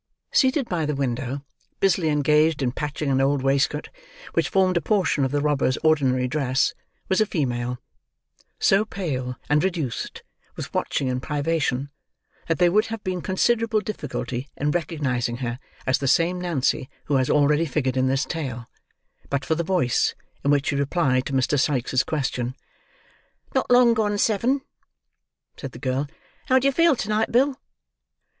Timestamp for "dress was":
6.27-7.21